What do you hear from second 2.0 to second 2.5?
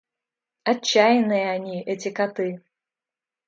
коты!